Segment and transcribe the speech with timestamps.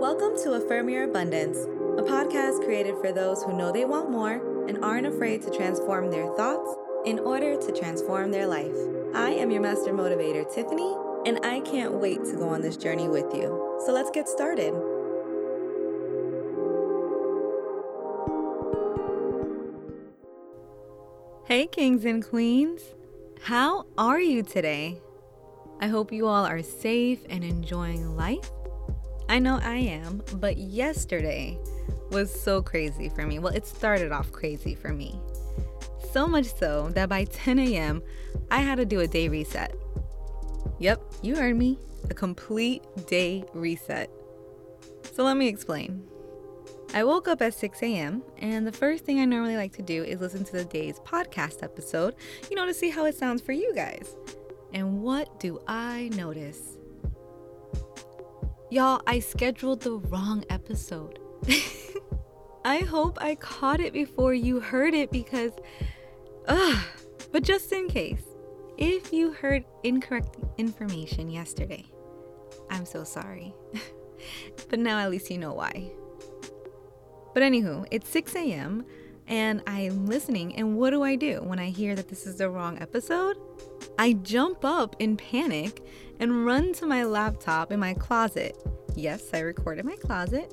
[0.00, 4.66] Welcome to Affirm Your Abundance, a podcast created for those who know they want more
[4.66, 6.74] and aren't afraid to transform their thoughts
[7.04, 8.74] in order to transform their life.
[9.14, 13.08] I am your master motivator, Tiffany, and I can't wait to go on this journey
[13.08, 13.78] with you.
[13.84, 14.72] So let's get started.
[21.44, 22.80] Hey, kings and queens.
[23.42, 25.02] How are you today?
[25.78, 28.50] I hope you all are safe and enjoying life.
[29.30, 31.56] I know I am, but yesterday
[32.10, 33.38] was so crazy for me.
[33.38, 35.20] Well, it started off crazy for me.
[36.10, 38.02] So much so that by 10 a.m.,
[38.50, 39.72] I had to do a day reset.
[40.80, 41.78] Yep, you heard me.
[42.10, 44.10] A complete day reset.
[45.12, 46.02] So let me explain.
[46.92, 50.02] I woke up at 6 a.m., and the first thing I normally like to do
[50.02, 52.16] is listen to the day's podcast episode,
[52.50, 54.16] you know, to see how it sounds for you guys.
[54.72, 56.79] And what do I notice?
[58.72, 61.18] Y'all, I scheduled the wrong episode.
[62.64, 65.50] I hope I caught it before you heard it because,
[66.46, 66.78] ugh.
[67.32, 68.22] But just in case,
[68.78, 71.84] if you heard incorrect information yesterday,
[72.70, 73.52] I'm so sorry.
[74.68, 75.90] but now at least you know why.
[77.34, 78.86] But anywho, it's 6 a.m.
[79.30, 82.50] and I'm listening, and what do I do when I hear that this is the
[82.50, 83.36] wrong episode?
[83.96, 85.84] I jump up in panic
[86.18, 88.60] and run to my laptop in my closet.
[88.96, 90.52] Yes, I record in my closet.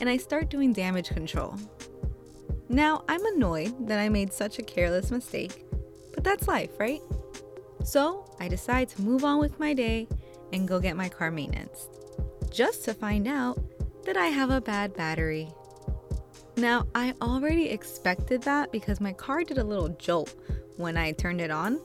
[0.00, 1.56] And I start doing damage control.
[2.68, 5.64] Now, I'm annoyed that I made such a careless mistake,
[6.14, 7.00] but that's life, right?
[7.82, 10.06] So, I decide to move on with my day
[10.52, 11.88] and go get my car maintenance,
[12.50, 13.58] just to find out
[14.04, 15.50] that I have a bad battery.
[16.58, 20.34] Now, I already expected that because my car did a little jolt
[20.78, 21.78] when I turned it on.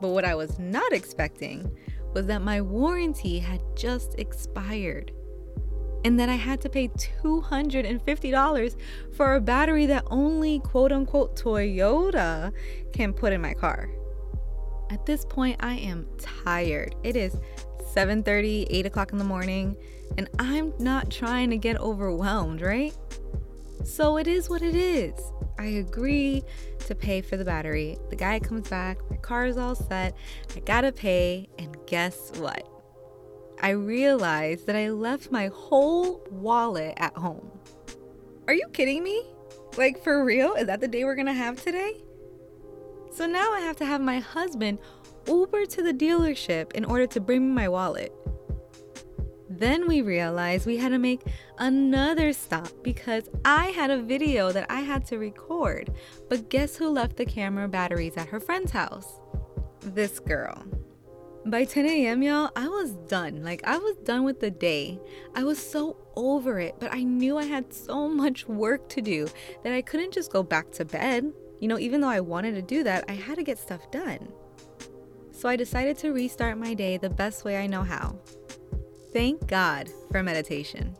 [0.00, 1.74] But what I was not expecting
[2.12, 5.12] was that my warranty had just expired
[6.04, 8.76] and that I had to pay $250
[9.16, 12.52] for a battery that only quote unquote Toyota
[12.92, 13.88] can put in my car.
[14.90, 16.94] At this point, I am tired.
[17.02, 17.36] It is
[17.94, 19.76] 7:30, 8 o'clock in the morning,
[20.18, 22.94] and I'm not trying to get overwhelmed, right?
[23.86, 25.14] So it is what it is.
[25.60, 26.42] I agree
[26.80, 27.96] to pay for the battery.
[28.10, 30.14] The guy comes back, my car is all set,
[30.56, 32.68] I gotta pay, and guess what?
[33.62, 37.48] I realized that I left my whole wallet at home.
[38.48, 39.24] Are you kidding me?
[39.78, 40.54] Like, for real?
[40.54, 42.02] Is that the day we're gonna have today?
[43.12, 44.78] So now I have to have my husband
[45.28, 48.12] Uber to the dealership in order to bring me my wallet.
[49.58, 51.22] Then we realized we had to make
[51.58, 55.94] another stop because I had a video that I had to record.
[56.28, 59.18] But guess who left the camera batteries at her friend's house?
[59.80, 60.62] This girl.
[61.46, 63.42] By 10 a.m., y'all, I was done.
[63.42, 65.00] Like, I was done with the day.
[65.34, 69.26] I was so over it, but I knew I had so much work to do
[69.62, 71.32] that I couldn't just go back to bed.
[71.60, 74.28] You know, even though I wanted to do that, I had to get stuff done.
[75.30, 78.18] So I decided to restart my day the best way I know how
[79.16, 80.94] Thank God for meditation.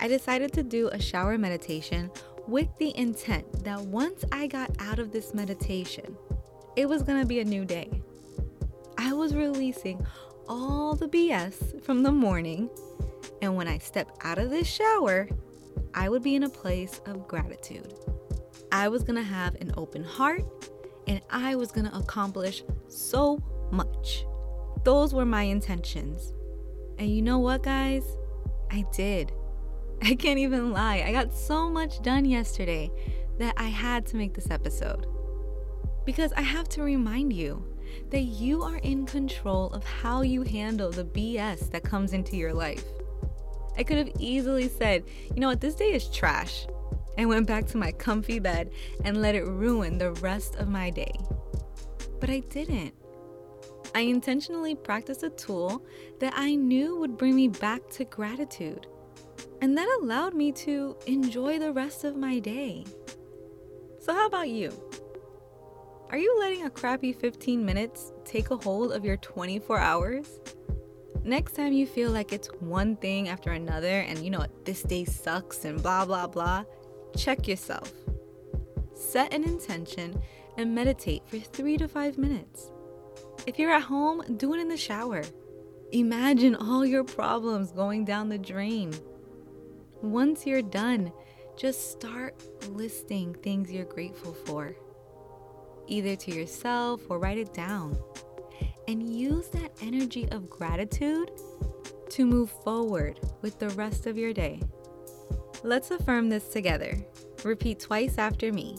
[0.00, 2.10] I decided to do a shower meditation
[2.46, 6.16] with the intent that once I got out of this meditation,
[6.74, 8.00] it was to be a new day.
[8.96, 10.06] I was releasing
[10.48, 12.70] all the BS from the morning,
[13.42, 15.28] and when I step out of this shower,
[15.92, 17.92] I would be in a place of gratitude.
[18.72, 20.44] I was to have an open heart
[21.06, 23.38] and I was to accomplish so
[23.70, 24.24] much.
[24.84, 26.32] Those were my intentions.
[26.98, 28.04] And you know what, guys?
[28.70, 29.32] I did.
[30.02, 31.04] I can't even lie.
[31.06, 32.90] I got so much done yesterday
[33.38, 35.06] that I had to make this episode.
[36.04, 37.64] Because I have to remind you
[38.10, 42.52] that you are in control of how you handle the BS that comes into your
[42.52, 42.84] life.
[43.76, 45.04] I could have easily said,
[45.34, 46.66] you know what, this day is trash,
[47.16, 48.70] and went back to my comfy bed
[49.04, 51.12] and let it ruin the rest of my day.
[52.20, 52.94] But I didn't.
[53.94, 55.84] I intentionally practiced a tool
[56.20, 58.86] that I knew would bring me back to gratitude.
[59.60, 62.84] And that allowed me to enjoy the rest of my day.
[63.98, 64.72] So, how about you?
[66.10, 70.40] Are you letting a crappy 15 minutes take a hold of your 24 hours?
[71.24, 74.82] Next time you feel like it's one thing after another and you know what, this
[74.82, 76.64] day sucks and blah blah blah,
[77.16, 77.92] check yourself.
[78.94, 80.18] Set an intention
[80.56, 82.70] and meditate for three to five minutes.
[83.48, 85.22] If you're at home, do it in the shower.
[85.92, 88.92] Imagine all your problems going down the drain.
[90.02, 91.10] Once you're done,
[91.56, 92.34] just start
[92.68, 94.76] listing things you're grateful for,
[95.86, 97.98] either to yourself or write it down.
[98.86, 101.30] And use that energy of gratitude
[102.10, 104.60] to move forward with the rest of your day.
[105.62, 106.98] Let's affirm this together.
[107.44, 108.76] Repeat twice after me.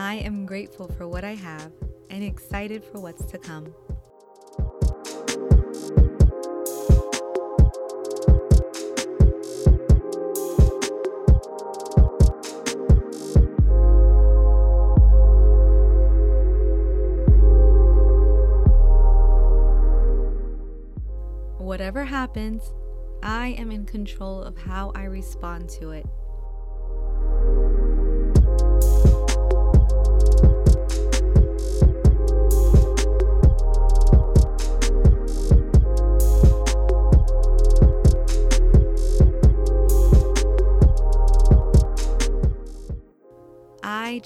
[0.00, 1.72] I am grateful for what I have
[2.08, 3.66] and excited for what's to come.
[21.58, 22.72] Whatever happens,
[23.22, 26.06] I am in control of how I respond to it.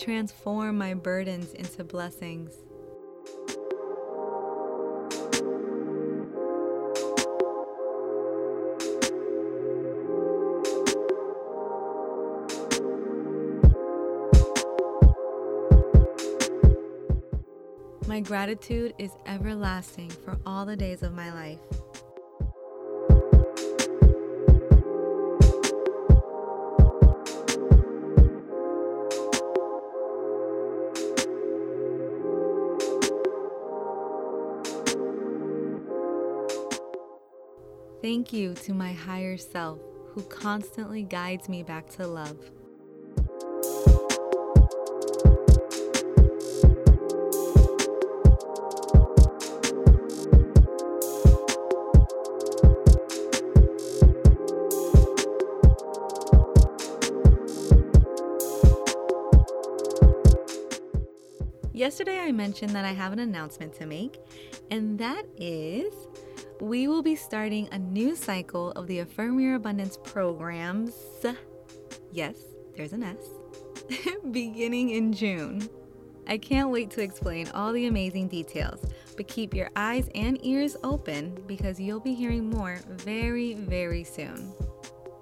[0.04, 2.52] Transform my burdens into blessings.
[18.06, 21.83] My gratitude is everlasting for all the days of my life.
[38.04, 39.78] Thank you to my higher self
[40.08, 42.36] who constantly guides me back to love.
[61.72, 64.18] Yesterday, I mentioned that I have an announcement to make,
[64.70, 65.94] and that is
[66.60, 70.94] we will be starting a new cycle of the Affirm Your Abundance programs.
[72.12, 72.36] Yes,
[72.76, 73.16] there's an S,
[74.30, 75.68] beginning in June.
[76.26, 78.80] I can't wait to explain all the amazing details,
[79.16, 84.54] but keep your eyes and ears open because you'll be hearing more very, very soon.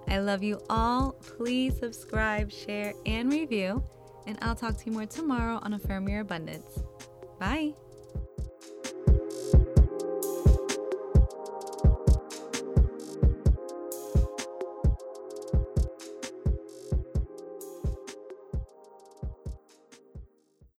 [0.08, 1.12] I love you all.
[1.12, 3.82] Please subscribe, share, and review
[4.26, 6.82] and I'll talk to you more tomorrow on Affirm Your Abundance.
[7.38, 7.74] Bye.